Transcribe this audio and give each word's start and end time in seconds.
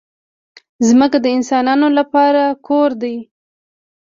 ځمکه 0.87 1.17
د 1.21 1.27
انسانانو 1.37 1.87
لپاره 1.97 2.43
کور 2.67 2.89
دی. 3.01 3.15